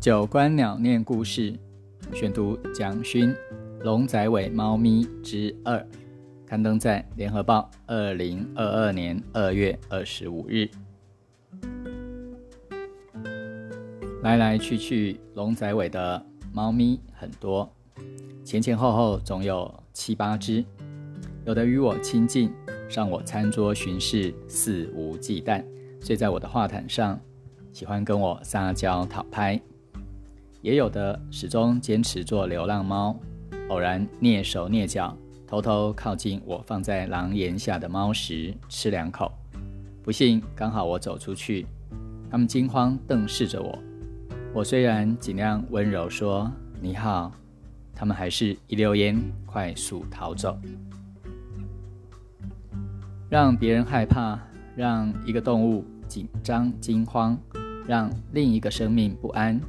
[0.00, 1.52] 九官鸟念故事，
[2.14, 3.30] 选读蒋勋
[3.82, 5.76] 《龙仔尾猫咪之二》，
[6.46, 10.70] 刊登在《联合报》二零二二年二月二十五日。
[14.22, 17.68] 来来去去，龙仔尾的猫咪很多，
[18.44, 20.64] 前前后后总有七八只，
[21.44, 22.52] 有的与我亲近，
[22.88, 25.64] 上我餐桌巡视，肆无忌惮，
[26.00, 27.18] 睡在我的画毯上，
[27.72, 29.60] 喜欢跟我撒娇讨拍。
[30.60, 33.16] 也有的始终坚持做流浪猫，
[33.68, 35.16] 偶然蹑手蹑脚，
[35.46, 39.32] 偷偷靠近我放在廊檐下的猫食，吃两口。
[40.02, 41.66] 不幸刚好我走出去，
[42.30, 43.78] 他们惊慌瞪视着我。
[44.54, 47.30] 我虽然尽量温柔说你好，
[47.94, 50.58] 他们还是一溜烟快速逃走。
[53.28, 54.38] 让别人害怕，
[54.74, 57.38] 让一个动物紧张惊慌，
[57.86, 59.60] 让另一个生命不安。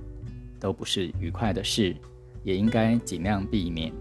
[0.59, 1.95] 都不是愉快的事，
[2.43, 3.91] 也应该尽量避免。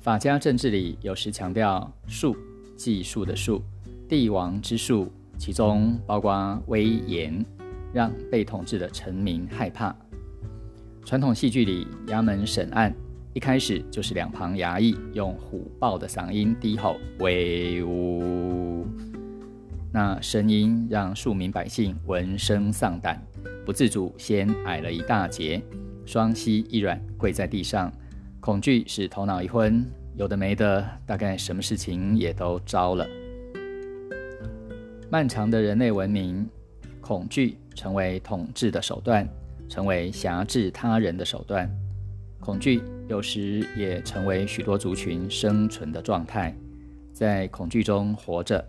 [0.00, 2.36] 法家政治里有时强调“术”，
[2.76, 3.62] 技术的“术”，
[4.08, 7.44] 帝王之术，其中包括威严，
[7.92, 9.94] 让被统治的臣民害怕。
[11.04, 12.94] 传统戏剧里，衙门审案
[13.34, 18.86] 一开始就是两旁衙役用虎豹的嗓音低吼“威武”，
[19.90, 23.22] 那声音让庶民百姓闻声丧胆。
[23.64, 25.62] 不自主先矮了一大截，
[26.06, 27.92] 双膝一软，跪在地上，
[28.40, 29.84] 恐惧使头脑一昏，
[30.16, 33.06] 有的没的，大概什么事情也都招了。
[35.10, 36.46] 漫长的人类文明，
[37.00, 39.26] 恐惧成为统治的手段，
[39.68, 41.70] 成为辖制他人的手段。
[42.40, 46.54] 恐惧有时也成为许多族群生存的状态，
[47.12, 48.62] 在恐惧中活着，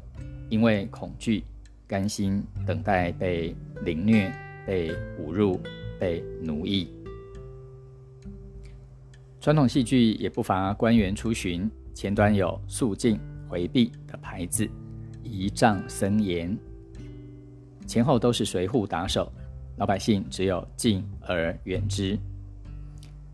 [0.50, 1.44] 因为恐惧，
[1.88, 4.31] 甘心等待被凌虐。
[4.66, 5.59] 被侮辱、
[6.00, 6.90] 被奴役，
[9.41, 14.69] 传统戏剧也不乏官员出巡，前端有肃静、回避的牌子，
[15.24, 16.56] 仪仗森严；
[17.88, 19.31] 前后都是随扈打手，
[19.78, 22.16] 老百姓只有敬而远之。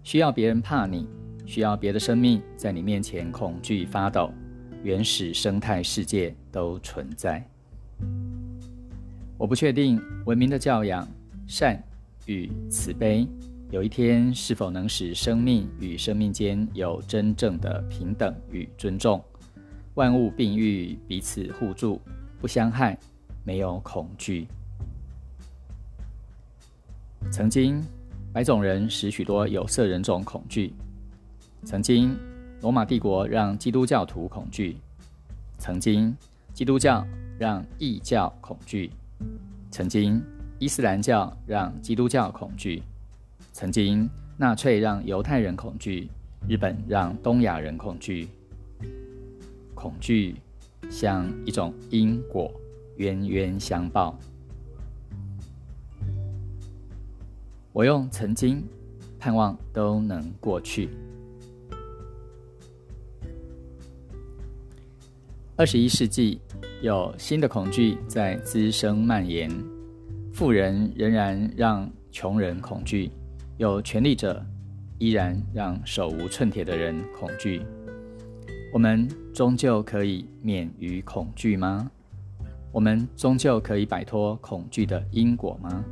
[0.03, 1.05] 需要别人怕你，
[1.45, 4.31] 需要别的生命在你面前恐惧发抖，
[4.85, 7.43] 原始生态世界都存在。
[9.35, 11.07] 我不确定文明的教养。
[11.47, 11.79] 善
[12.25, 13.27] 与慈悲，
[13.69, 19.23] 有一天是否能使生命与生命间有真正的平等与尊重？
[19.93, 22.01] 万物并育，彼此互助，
[22.39, 22.97] 不相害，
[23.43, 24.47] 没有恐惧。
[27.31, 27.79] 曾经，
[28.33, 30.73] 白种人使许多有色人种恐惧；
[31.63, 32.17] 曾经，
[32.61, 34.75] 罗马帝国让基督教徒恐惧；
[35.59, 36.15] 曾经，
[36.53, 37.05] 基督教
[37.37, 38.89] 让异教恐惧；
[39.71, 40.21] 曾经。
[40.57, 42.81] 伊斯兰教让基督教恐惧，
[43.51, 46.09] 曾经纳粹让犹太人恐惧，
[46.47, 48.29] 日本让东亚人恐惧。
[49.73, 50.37] 恐惧
[50.89, 52.49] 像一种因果，
[52.95, 54.17] 冤冤相报。
[57.73, 58.63] 我用曾经
[59.19, 60.89] 盼望都能过去。
[65.57, 66.41] 二十一世纪
[66.81, 69.49] 有新的恐惧在滋生蔓延。
[70.33, 73.09] 富人仍然让穷人恐惧，
[73.55, 74.45] 有权力者
[74.97, 77.61] 依然让手无寸铁的人恐惧。
[78.73, 81.89] 我们终究可以免于恐惧吗？
[82.73, 85.85] 我们终究可以摆脱恐惧的因果吗？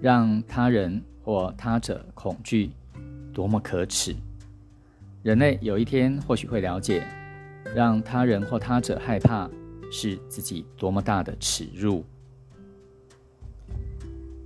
[0.00, 2.70] 让他人或他者恐惧，
[3.34, 4.14] 多么可耻！
[5.26, 7.04] 人类有一天或许会了解，
[7.74, 9.50] 让他人或他者害怕。
[9.88, 12.04] 是自己多么大的耻辱！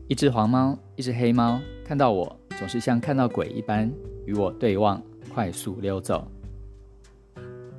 [0.06, 3.90] 一只黄猫，一只黑猫，看到我总是像看到鬼一般
[4.26, 5.02] 与我对望，
[5.32, 6.30] 快速溜走。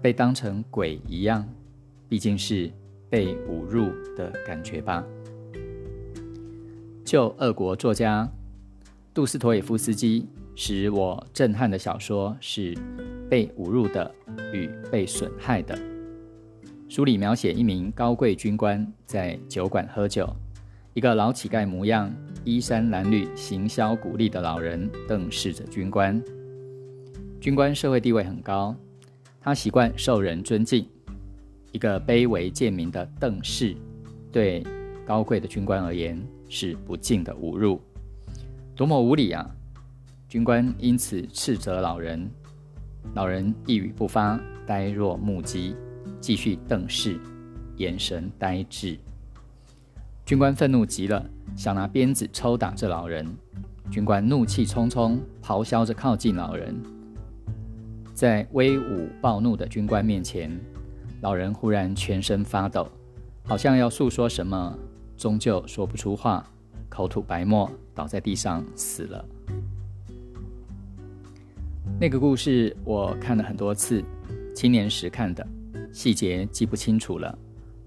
[0.02, 1.48] 被当成鬼一样，
[2.10, 2.72] 毕竟是
[3.12, 5.06] 被侮辱的感觉吧。
[7.06, 8.28] 就俄国作家
[9.14, 10.28] 杜斯妥也夫斯基
[10.64, 12.76] 使我震撼的小说是
[13.28, 14.14] 《被侮辱的
[14.54, 15.76] 与被损害的》。
[16.88, 20.32] 书里描写一名高贵军官在酒馆喝酒，
[20.94, 22.14] 一个老乞丐模样、
[22.44, 26.22] 衣衫褴褛、行销鼓励的老人瞪视着军官。
[27.40, 28.76] 军官社会地位很高，
[29.42, 30.86] 他习惯受人尊敬。
[31.72, 33.76] 一个卑微贱民的瞪视，
[34.32, 34.64] 对
[35.08, 37.82] 高贵的军官而言是不敬的侮辱。
[38.76, 39.50] 多么无礼啊！
[40.32, 42.32] 军官因此斥责老人，
[43.16, 45.76] 老人一语不发，呆若木鸡。
[46.22, 47.20] 继续瞪视，
[47.76, 48.98] 眼神呆滞。
[50.26, 51.22] 军官愤怒极了，
[51.58, 53.28] 想拿鞭子抽打这老人。
[53.90, 56.82] 军官怒气冲冲，咆哮着靠近老人。
[58.14, 60.58] 在威武暴怒的军官面前，
[61.20, 62.88] 老人忽然全身发抖，
[63.44, 64.80] 好像要诉说什么，
[65.18, 66.48] 终究说不出话，
[66.88, 69.26] 口吐白沫，倒在地上死了。
[72.02, 74.04] 那个故事我看了很多次，
[74.56, 75.48] 青年时看的，
[75.94, 77.38] 细节记不清楚了，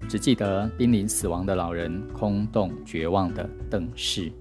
[0.07, 4.31] 只记得濒临死亡的老人空洞绝望的瞪视。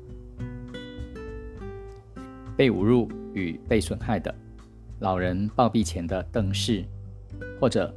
[2.57, 4.33] 被侮辱与被损害的
[5.01, 6.85] 老人暴毙前的瞪视，
[7.61, 7.93] 或者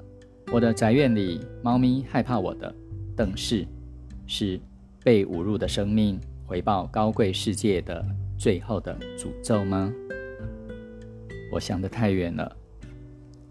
[0.51, 2.74] 我的宅院里猫咪害怕我的
[3.15, 3.63] 瞪视，
[4.25, 4.59] 是
[5.03, 8.03] 被侮辱的生命回报高贵世界的
[8.35, 9.94] 最后的诅咒吗？
[11.51, 12.55] 我想得太远了。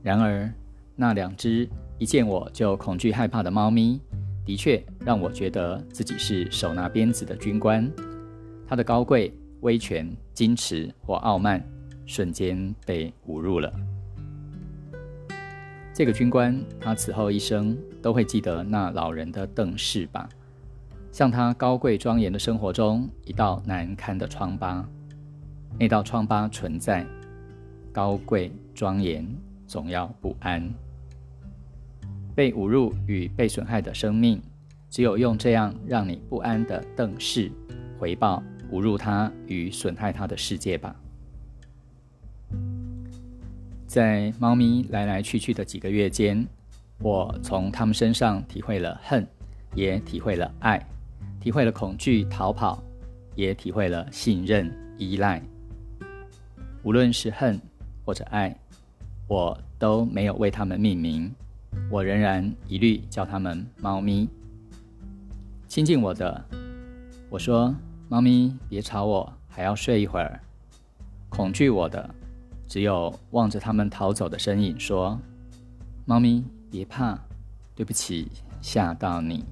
[0.02, 0.52] 然而，
[0.94, 4.00] 那两只一见我就恐惧害怕的猫咪，
[4.44, 7.90] 的确让我觉得自己是手拿鞭子的军官。
[8.68, 11.64] 它的高贵、威权、矜持或傲慢，
[12.04, 13.72] 瞬间被侮辱了。
[15.92, 20.28] 这个军官，他此后一生都会记得那老人的瞪视吧，
[21.10, 24.86] 像他高贵庄严的生活中一道难堪的疮疤。
[25.78, 27.06] 那道疮疤存在。
[27.96, 29.26] 高贵庄严，
[29.66, 30.70] 总要不安。
[32.34, 34.38] 被侮辱与被损害的生命，
[34.90, 37.50] 只有用这样让你不安的瞪视，
[37.98, 40.94] 回报侮辱他与损害他的世界吧。
[43.86, 46.46] 在猫咪来来去去的几个月间，
[46.98, 49.26] 我从它们身上体会了恨，
[49.74, 50.86] 也体会了爱，
[51.40, 52.82] 体会了恐惧、逃跑，
[53.34, 55.42] 也体会了信任、依赖。
[56.82, 57.58] 无论是恨。
[58.06, 58.56] 或者爱，
[59.26, 61.34] 我都没有为它们命名，
[61.90, 64.28] 我仍然一律叫它们猫咪。
[65.66, 66.44] 亲近我的，
[67.28, 67.74] 我说
[68.08, 70.40] ：“猫咪，别吵我，还要睡一会儿。”
[71.28, 72.08] 恐惧我的，
[72.68, 75.20] 只有望着它们逃走的身影说
[76.06, 77.18] ：“猫咪，别怕，
[77.74, 78.30] 对不起，
[78.62, 79.44] 吓到你。”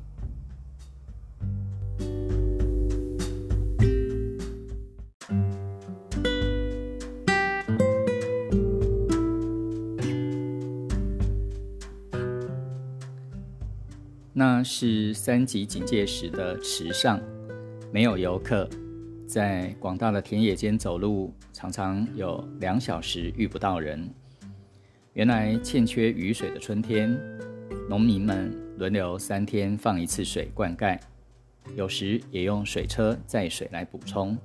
[14.37, 17.21] 那是三级警戒时的池上，
[17.93, 18.69] 没有游客，
[19.29, 24.11] 在广大的田野间走路，常常有两小时遇不到人。
[25.13, 27.17] 原来欠缺雨水的春天，
[27.89, 30.99] 农民们轮流三天放一次水灌溉，
[31.77, 34.37] 有时也用水车载水来补充。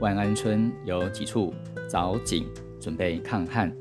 [0.00, 1.54] 万安村有几处
[1.88, 2.48] 凿井，
[2.80, 3.72] 准备抗旱。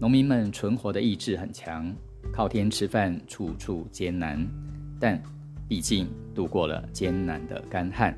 [0.00, 1.94] 农民们存活的意志很强。
[2.32, 4.46] 靠天吃饭，处处艰难，
[5.00, 5.20] 但
[5.68, 8.16] 毕竟度过了艰难的干旱。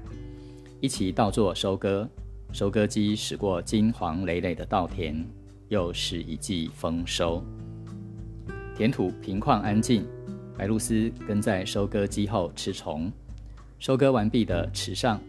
[0.81, 2.09] 一起稻作收割，
[2.53, 5.25] 收割机驶过金黄累累的稻田，
[5.69, 7.43] 又是一季丰收。
[8.77, 10.07] 田土平旷安静，
[10.57, 13.11] 白鹭鸶跟在收割机后吃虫。
[13.79, 15.21] 收割完毕的池上，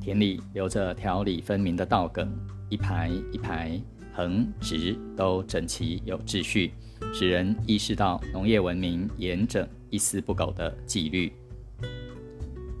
[0.00, 2.30] 田里留着条理分明的稻梗，
[2.68, 3.80] 一排一排，
[4.12, 6.72] 横直都整齐有秩序。
[7.12, 11.30] 使人意识到农业文明严整、一丝不苟的纪律。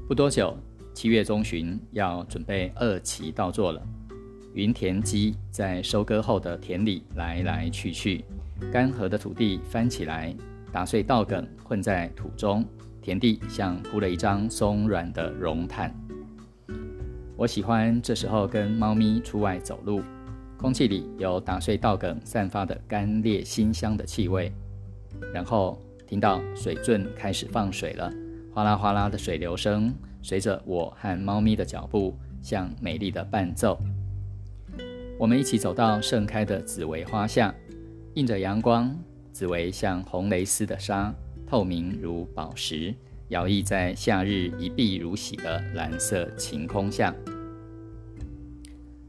[0.08, 0.56] 不多久，
[0.94, 3.82] 七月中旬要准备二期稻作了。
[4.54, 8.24] 云田鸡在收割后的田里来来去去，
[8.72, 10.34] 干涸的土地翻起来，
[10.72, 12.64] 打碎稻梗混在土中，
[13.02, 15.94] 田地像铺了一张松软的绒毯。
[17.36, 20.00] 我喜欢这时候跟猫咪出外走路。
[20.62, 24.52] 空气里有打碎稻梗散发的干裂馨香的气味，
[25.34, 25.76] 然后
[26.06, 28.08] 听到水圳开始放水了，
[28.54, 29.92] 哗啦哗啦的水流声
[30.22, 33.76] 随着我和猫咪的脚步，像美丽的伴奏。
[35.18, 37.52] 我们一起走到盛开的紫薇花下，
[38.14, 38.96] 映着阳光，
[39.32, 41.12] 紫薇像红蕾丝的纱，
[41.44, 42.94] 透明如宝石，
[43.30, 47.12] 摇曳在夏日一碧如洗的蓝色晴空下。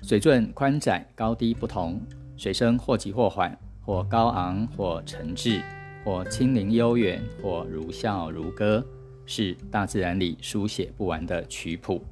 [0.03, 1.97] 水圳宽窄高低不同，
[2.35, 5.61] 水声或急或缓，或高昂或沉滞，
[6.03, 8.85] 或轻灵悠远，或如笑如歌，
[9.25, 12.03] 是大自然里书写不完的曲谱。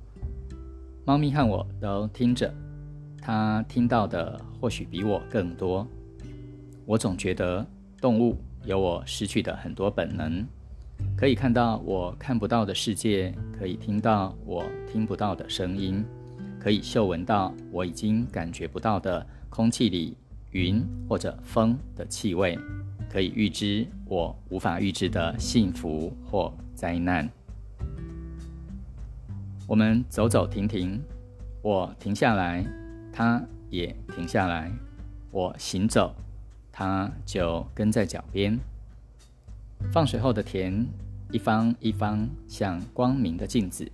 [1.03, 2.53] 猫咪和我都听着，
[3.21, 5.85] 它听到的或许比我更多。
[6.85, 7.65] 我总觉得
[7.99, 10.47] 动物有我失去的很多本能，
[11.17, 16.05] 可以看到我看不到的世界，可以听到我听不到的声音。
[16.61, 20.15] 可以嗅闻到我已经感觉不到的空气里
[20.51, 22.55] 云或者风的气味，
[23.09, 27.27] 可以预知我无法预知的幸福或灾难。
[29.67, 31.01] 我们走走停停，
[31.63, 32.63] 我停下来，
[33.11, 33.41] 他
[33.71, 34.69] 也停下来；
[35.31, 36.13] 我行走，
[36.71, 38.59] 他就跟在脚边。
[39.91, 40.85] 放水后的田，
[41.31, 43.91] 一方一方像光明的镜子，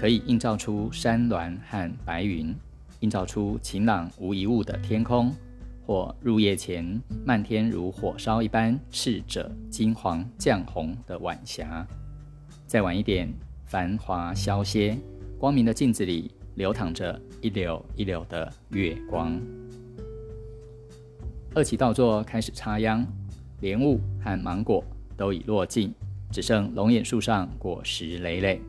[0.00, 2.54] 可以映照出山峦和白云，
[3.00, 5.32] 映照出晴朗无一物的天空，
[5.86, 11.86] 或入夜前漫天如火烧一般赤者金黄绛红的晚霞。
[12.66, 13.32] 再晚一点。
[13.64, 14.98] 繁华消歇，
[15.38, 19.40] 光明的镜子里流淌着一绺一绺的月光。
[21.54, 23.02] 二期稻作开始插秧，
[23.60, 24.84] 莲雾和芒果
[25.16, 25.90] 都已落尽，
[26.30, 28.60] 只剩龙眼树上果实累累。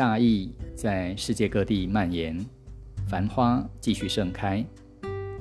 [0.00, 2.34] 大疫在世界各地蔓延，
[3.06, 4.64] 繁花继续盛开。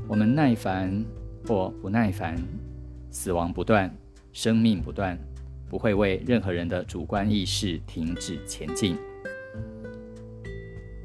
[0.06, 1.02] 我们耐烦
[1.48, 2.36] 或不耐烦，
[3.10, 3.90] 死亡不断，
[4.34, 5.18] 生命不断。
[5.70, 8.98] 不会为任何人的主观意识停止前进。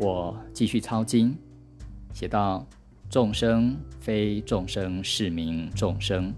[0.01, 1.39] 我继续抄经，
[2.13, 2.67] 写到
[3.09, 6.35] 众生非众生是名众生。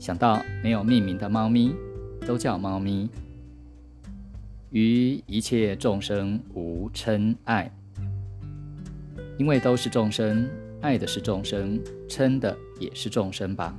[0.00, 1.72] 想到没有命名的猫咪
[2.26, 3.08] 都叫猫咪。
[4.70, 7.72] 于一切众生无嗔爱，
[9.38, 10.46] 因为都是众生，
[10.82, 13.74] 爱的是众生，嗔的也是众生吧。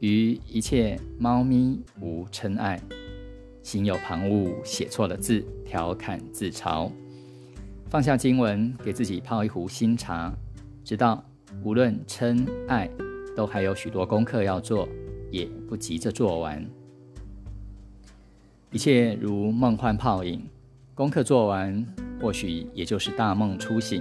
[0.00, 2.78] 于一切猫咪无嗔爱，
[3.62, 6.90] 心有旁骛，写错了字，调侃自嘲。
[7.88, 10.30] 放下经文，给自己泡一壶新茶，
[10.84, 11.24] 知道
[11.64, 12.88] 无论嗔爱，
[13.34, 14.86] 都还有许多功课要做，
[15.30, 16.62] 也不急着做完。
[18.72, 20.46] 一切如梦幻泡影，
[20.94, 21.84] 功课做完，
[22.20, 24.00] 或许也就是大梦初醒。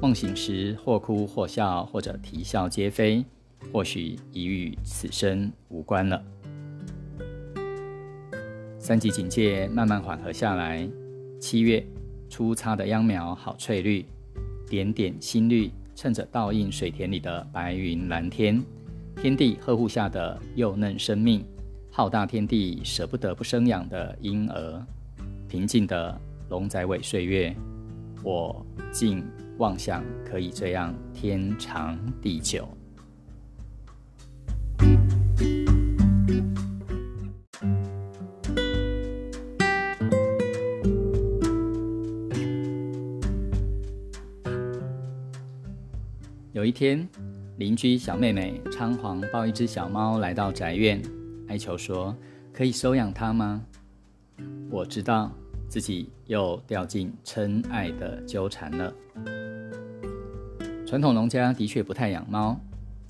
[0.00, 3.22] 梦醒时，或哭或笑，或者啼笑皆非。
[3.70, 6.24] 或许已与此生无关了。
[8.78, 10.88] 三级警戒慢慢缓和下来。
[11.38, 11.84] 七月，
[12.30, 14.06] 初插的秧苗好翠绿，
[14.66, 18.64] 点点新绿衬着倒映水田里的白云蓝天。
[19.14, 21.44] 天地呵护下的幼嫩生命，
[21.92, 24.86] 浩大天地舍不得不生养的婴儿，
[25.48, 26.18] 平静的
[26.48, 27.54] 龙仔尾岁月，
[28.22, 29.22] 我竟
[29.58, 32.66] 妄想可以这样天长地久。
[46.52, 47.06] 有一天，
[47.56, 51.02] 邻居小妹妹仓皇抱一只小猫来到宅院，
[51.50, 52.16] 哀求说
[52.54, 53.60] ：“可以收养它吗？”
[54.70, 55.30] 我知道
[55.68, 58.94] 自己又掉进嗔爱的纠缠了。
[60.86, 62.58] 传统农家的确不太养猫，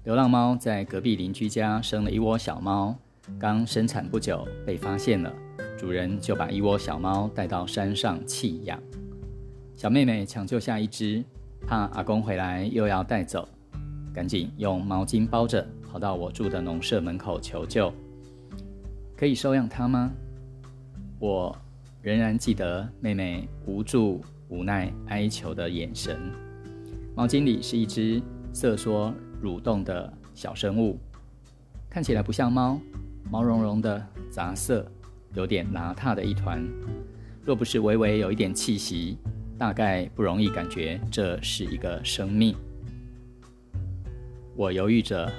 [0.04, 2.96] 流浪猫在隔壁邻居家生了一窝小猫，
[3.38, 5.32] 刚生产不久被发现了，
[5.78, 8.82] 主人就把一窝小猫带到山上弃养。
[9.76, 11.22] 小妹妹抢救下一只。
[11.66, 13.46] 怕阿公回来又要带走，
[14.14, 17.92] 赶紧用毛巾包着，跑到我住的农舍门口求救。
[19.20, 20.10] 可以收养它吗？
[21.18, 21.54] 我
[22.00, 26.18] 仍然记得妹妹无助、无奈、哀求的眼神。
[27.14, 28.22] 毛巾里是一只
[28.54, 29.12] 瑟缩
[29.42, 30.98] 蠕动的小生物，
[31.90, 32.80] 看起来不像猫，
[33.30, 34.90] 毛茸茸的、杂色，
[35.34, 36.66] 有点邋遢的一团。
[37.44, 39.18] 若不是微微有一点气息。
[39.58, 42.56] 大概不容易感觉这是一个生命。
[44.56, 45.30] 我犹豫着，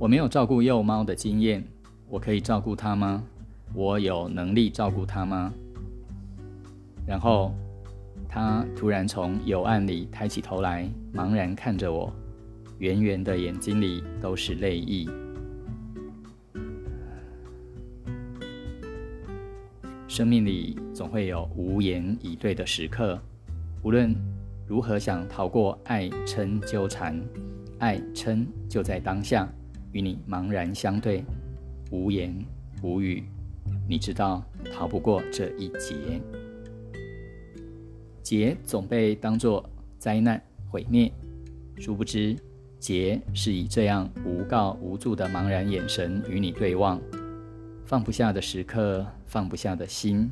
[0.00, 1.62] 我没有照顾幼猫的经验，
[2.12, 3.24] 我可以照顾他吗？
[3.72, 5.50] 我有能力照顾他吗？
[7.06, 7.54] 然后，
[8.28, 12.12] 他突然从幽暗里抬起头来，茫然看着我，
[12.80, 15.08] 圆圆的眼睛里都是泪意。
[20.06, 23.18] 生命里总会有无言以对的时刻，
[23.82, 24.14] 无论
[24.66, 27.18] 如何想逃过爱嗔纠缠，
[27.78, 29.48] 爱嗔就在当下
[29.92, 31.24] 与你茫然相对，
[31.92, 32.34] 无言
[32.82, 33.22] 无语。
[33.86, 36.20] 你知道逃不过这一劫，
[38.22, 39.68] 劫总被当作
[39.98, 41.12] 灾难毁灭，
[41.76, 42.34] 殊不知
[42.80, 47.00] 劫是以这样无告无助的茫然眼神与你对望。
[47.84, 50.30] 放不下的时刻，放不下的心，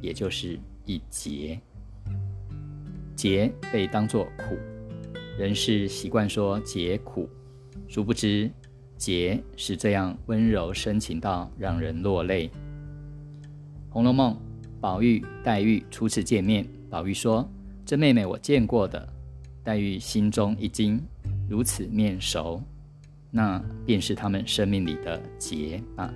[0.00, 1.60] 也就是一劫。
[3.16, 4.56] 劫被当作苦，
[5.36, 7.28] 人是习惯说劫苦，
[7.88, 8.48] 殊不知
[9.00, 12.48] 劫是这样温柔深情到让人落泪。
[13.88, 14.34] 《红楼梦》，
[14.78, 17.48] 宝玉、黛玉初次见面，宝玉说
[17.86, 19.08] ：“这妹妹我见过的。”
[19.64, 21.00] 黛玉心中一惊，
[21.48, 22.62] 如此面熟，
[23.30, 26.12] 那便是他们生命里的劫吧。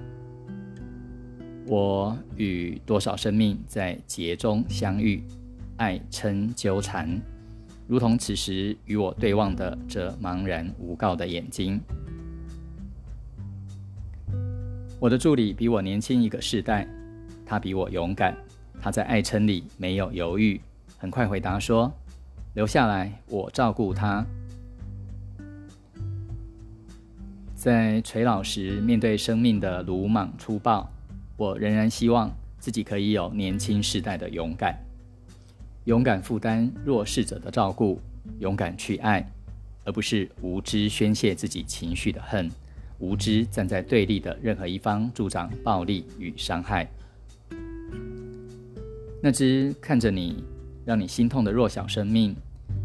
[1.66, 5.22] 我与多少生命在劫中相遇，
[5.78, 7.18] 爱嗔纠缠，
[7.88, 11.80] 如同此时与我对望的这茫然无告的眼睛。
[15.04, 16.88] 我的助理比我年轻一个世代，
[17.44, 18.34] 他比我勇敢，
[18.80, 20.58] 他在爱称里没有犹豫，
[20.96, 21.92] 很快回答说
[22.56, 24.24] ：“留下来，我照顾他。”
[27.54, 30.90] 在垂老时面对生命的鲁莽粗暴，
[31.36, 34.74] 我仍然希望自己可以有年轻世代的勇敢，
[35.84, 38.00] 勇敢负担弱势者的照顾，
[38.38, 39.30] 勇敢去爱，
[39.84, 42.50] 而不是无知宣泄自己情绪的恨。
[43.04, 46.90] 无知站在对立的任何一方，助长暴力与伤害。
[49.22, 50.42] 那只看着你，
[50.86, 52.34] 让你心痛的弱小生命，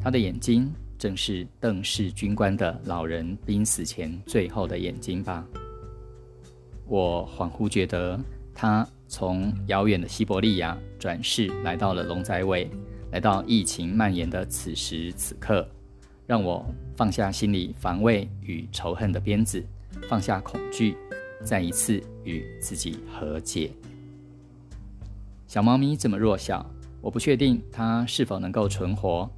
[0.02, 5.46] 他的眼睛正是邓氏军官的老人濒死前最后的眼睛吧？
[6.86, 8.20] 我恍惚觉得，
[8.54, 12.70] 他从遥远的西伯利亚转世来到了龙仔尾，
[13.12, 15.68] 来到疫情蔓延的此时此刻，
[16.28, 19.64] 让我放下心里防卫与仇恨的鞭子。
[20.08, 20.96] 放下恐惧，
[21.44, 23.72] 再一次与自己和解。
[25.48, 26.66] 小猫咪这么弱小，
[27.02, 29.30] 我不确定它是否能够存活。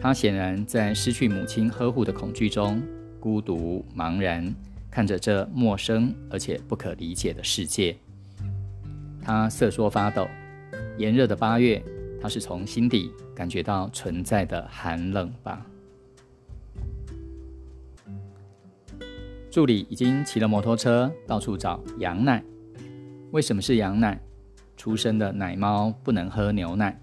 [0.00, 2.82] 它显然在失去母亲呵护的恐惧中，
[3.18, 4.54] 孤独茫然，
[4.90, 7.96] 看着这陌生而且不可理解的世界。
[9.22, 10.28] 它瑟缩发抖。
[10.98, 11.82] 炎热的八月，
[12.20, 15.64] 它是从心底感觉到存在的寒冷吧。
[19.54, 22.42] 助理已经骑了摩托车到处找羊奶。
[23.30, 24.20] 为什么是羊奶？
[24.76, 27.00] 出生的奶猫不能喝牛奶。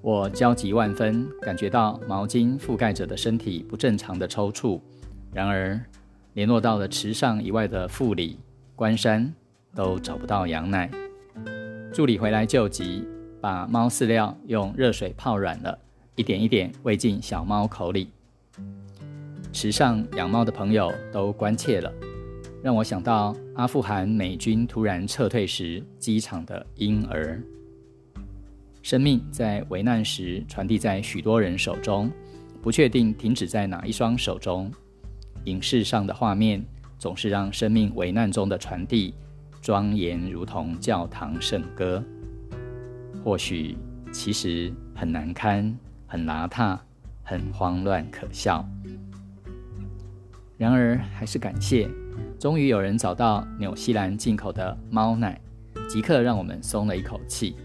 [0.00, 4.80] 我焦急万分，感觉到毛巾覆盖着的身体不正常的抽搐。
[5.32, 5.80] 然而，
[6.32, 8.40] 联络到了池上以外的富里、
[8.74, 9.32] 关山，
[9.72, 10.90] 都找不到羊奶。
[11.92, 13.06] 助理回来救急，
[13.40, 15.78] 把猫饲料用热水泡软了，
[16.16, 18.10] 一点一点喂进小猫口里。
[19.52, 21.92] 池上养猫的朋友都关切了，
[22.62, 27.42] 让我想到阿富汗美军突然撤退时机场的婴儿。
[28.82, 32.10] 生命在危难时传递在许多人手中，
[32.62, 34.70] 不确定停止在哪一双手中。
[35.44, 36.64] 影视上的画面
[36.98, 39.12] 总是让生命危难中的传递
[39.60, 42.02] 庄严，如同教堂圣歌。
[43.22, 43.76] 或许
[44.12, 46.78] 其实很难堪，很邋遢，
[47.22, 48.66] 很慌乱可笑。
[50.60, 51.88] 然而，还是感谢，
[52.38, 55.40] 终于有人找到纽西兰进口的猫奶，
[55.88, 57.56] 即刻让我们松了一口气。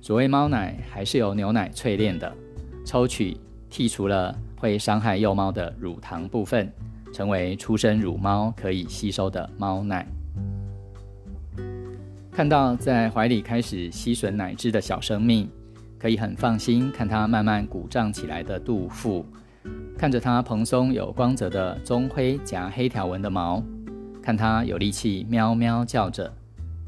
[0.00, 2.36] 所谓猫奶，还是由牛奶淬炼的，
[2.84, 3.36] 抽取
[3.70, 6.68] 剔除了会伤害幼猫的乳糖部分，
[7.14, 10.04] 成为出生乳猫可以吸收的猫奶。
[12.32, 15.48] 看到在怀里开始吸吮奶汁的小生命，
[16.00, 19.24] 可以很放心看它慢慢鼓胀起来的肚腹。
[20.02, 23.62] 看着它蓬松有光泽的棕灰夹黑条纹的毛，
[24.20, 26.28] 看它有力气喵喵叫着，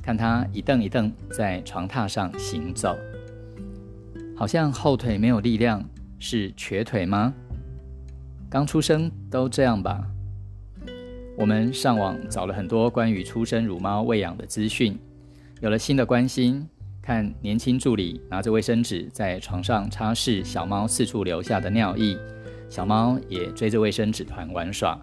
[0.02, 2.96] 看它一蹬一蹬在床榻上行走，
[4.36, 5.80] 好像后腿没有力量，
[6.18, 7.32] 是瘸腿吗？
[8.50, 10.04] 刚出生都这样吧。
[11.38, 14.98] 我们上网找了很多关于出生乳猫喂养的资讯，
[15.60, 16.68] 有了新的关心，
[17.00, 22.18] 看年轻助理拿着卫生纸在床上擦拭小猫四处留下的尿液。
[22.74, 25.00] 小猫也追着卫生纸团玩耍，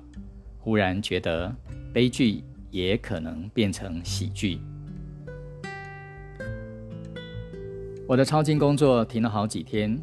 [0.60, 1.56] 忽然觉得
[1.94, 4.60] 悲剧也可能变成喜剧。
[8.06, 9.98] 我的抄经工作停了好几天，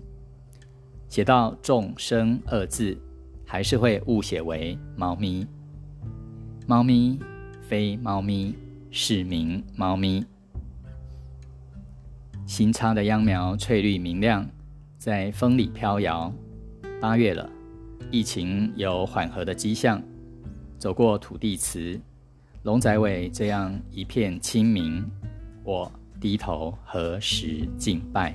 [1.10, 2.96] 写到“众生”二字，
[3.44, 5.46] 还是会误写为“猫咪”。
[6.66, 7.18] 猫咪
[7.60, 8.54] 非猫咪，
[8.90, 10.24] 是名猫咪。
[12.46, 14.48] 新插的秧苗翠绿明亮，
[14.96, 16.32] 在风里飘摇。
[16.98, 17.46] 八月了。
[18.10, 20.02] 疫情有缓和的迹象，
[20.78, 22.00] 走过土地祠，
[22.62, 25.04] 龙仔尾这样一片清明，
[25.62, 28.34] 我低头何时敬拜？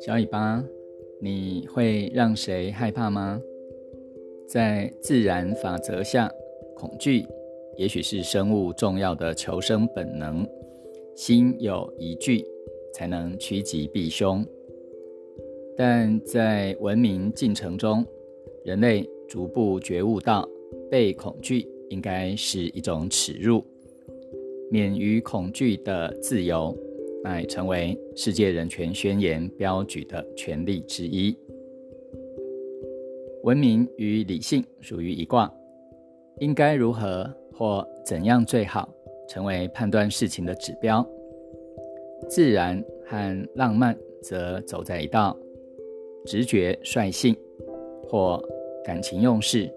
[0.00, 0.62] 小尾巴，
[1.20, 3.40] 你会让谁害怕吗？
[4.48, 6.30] 在自然法则下，
[6.76, 7.26] 恐惧。
[7.78, 10.44] 也许是生物重要的求生本能，
[11.14, 12.44] 心有疑惧
[12.92, 14.44] 才能趋吉避凶。
[15.76, 18.04] 但在文明进程中，
[18.64, 20.44] 人类逐步觉悟到，
[20.90, 23.62] 被恐惧应该是一种耻辱，
[24.72, 26.76] 免于恐惧的自由
[27.22, 31.32] 乃成为世界人权宣言标举的权利之一。
[33.44, 35.48] 文明与理性属于一卦，
[36.40, 38.88] 应该如何或怎样最好，
[39.28, 41.06] 成为判断事情的指标。
[42.28, 45.36] 自然和浪漫则走在一道，
[46.26, 47.36] 直觉率性
[48.08, 48.42] 或
[48.84, 49.70] 感情用事，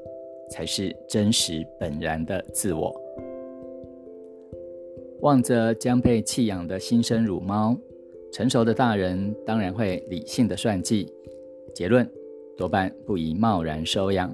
[0.50, 2.96] 才是真实本然的自我。
[5.22, 7.78] 望着将被弃养的新生乳猫，
[8.32, 11.12] 成熟的大人当然会理性的算计，
[11.76, 12.10] 结论
[12.58, 14.34] 多半不宜贸然收养。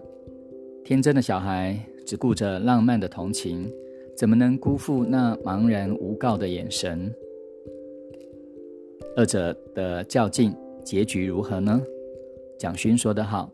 [0.86, 3.70] 天真的小孩只顾着浪漫的同情，
[4.16, 7.14] 怎么能辜负那茫然无告的眼神？
[9.18, 11.82] 二者的较劲结局如何呢？
[12.58, 13.52] 蒋勋说得好：“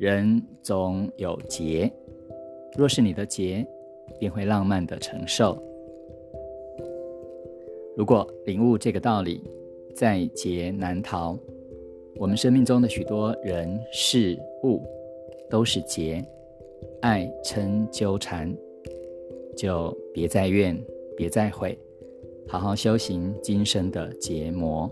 [0.00, 1.92] 人总有劫，
[2.78, 3.66] 若是你的劫，
[4.18, 5.62] 便会浪漫的承受。”
[7.94, 9.44] 如果领悟这个道理，
[9.94, 11.38] 在劫难逃。
[12.16, 14.82] 我们生命中的许多人事物
[15.50, 16.24] 都是劫，
[17.00, 18.54] 爱嗔纠缠，
[19.56, 20.76] 就别再怨，
[21.16, 21.78] 别再悔，
[22.46, 24.90] 好好修行今生的结魔。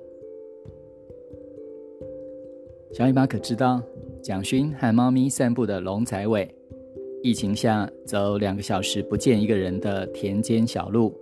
[2.93, 3.83] 小尾巴可知道，
[4.23, 6.49] 蒋勋和猫咪散步的龙仔尾，
[7.23, 11.13] 疫情下走两个小时不见一个人的田间小路，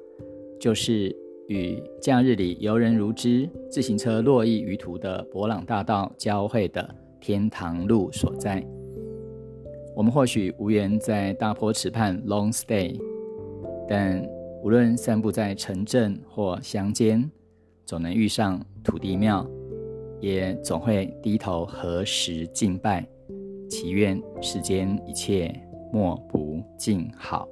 [0.61, 1.15] 就是。
[1.49, 6.89] 与假日里游人如织、自行车络绎于途的博朗大道交汇的
[7.21, 8.65] 天堂路所在。
[9.95, 12.99] 我们或许无缘在大坡池畔 long stay，
[13.89, 14.27] 但
[14.63, 17.31] 无论散步在城镇或乡间，
[17.85, 19.47] 总能遇上土地庙，
[20.21, 23.07] 也总会低头合十敬拜，
[23.69, 25.55] 祈愿世间一切
[25.93, 27.47] 莫不静好。